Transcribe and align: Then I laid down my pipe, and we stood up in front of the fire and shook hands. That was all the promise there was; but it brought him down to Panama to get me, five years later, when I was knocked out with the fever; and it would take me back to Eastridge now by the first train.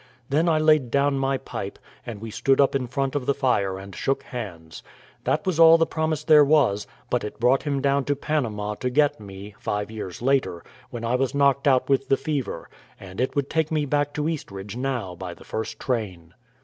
Then 0.29 0.49
I 0.49 0.57
laid 0.57 0.89
down 0.89 1.19
my 1.19 1.37
pipe, 1.37 1.77
and 2.07 2.19
we 2.21 2.31
stood 2.31 2.59
up 2.59 2.73
in 2.73 2.87
front 2.87 3.13
of 3.15 3.27
the 3.27 3.35
fire 3.35 3.77
and 3.77 3.95
shook 3.95 4.23
hands. 4.23 4.81
That 5.25 5.45
was 5.45 5.59
all 5.59 5.77
the 5.77 5.85
promise 5.85 6.23
there 6.23 6.43
was; 6.43 6.87
but 7.11 7.23
it 7.23 7.39
brought 7.39 7.61
him 7.61 7.83
down 7.83 8.05
to 8.05 8.15
Panama 8.15 8.73
to 8.73 8.89
get 8.89 9.19
me, 9.19 9.53
five 9.59 9.91
years 9.91 10.19
later, 10.19 10.63
when 10.89 11.05
I 11.05 11.13
was 11.13 11.35
knocked 11.35 11.67
out 11.67 11.87
with 11.87 12.09
the 12.09 12.17
fever; 12.17 12.67
and 12.99 13.21
it 13.21 13.35
would 13.35 13.47
take 13.47 13.71
me 13.71 13.85
back 13.85 14.11
to 14.15 14.27
Eastridge 14.27 14.75
now 14.75 15.13
by 15.13 15.35
the 15.35 15.43
first 15.45 15.79
train. 15.79 16.33